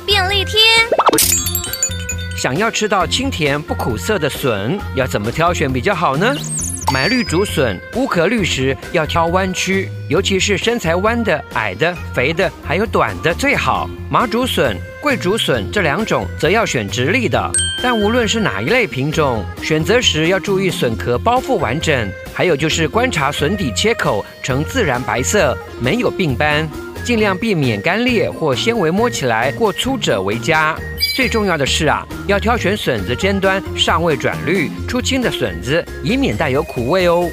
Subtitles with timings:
[0.00, 0.60] 便利贴。
[2.36, 6.34] 想要吃到清甜不苦涩的笋，要怎么挑选比较好呢？
[6.92, 13.88] 买绿竹笋，乌壳绿时要挑弯曲，尤其是身材弯的、矮的、肥的，还有短的最好。
[14.10, 17.50] 麻竹笋、桂竹笋这两种则要选直立的。
[17.82, 26.68] 但无论是哪一类品种，选择时要注意笋壳包覆完整，还有就是观察笋底切口呈自然白色，没有病斑，
[27.04, 30.74] 尽量避免干裂或纤维摸起来过粗者为佳。
[31.14, 37.28] 最重要的是啊，要挑选笋子尖端尚未转绿、出青的笋子，以免带有苦味哦。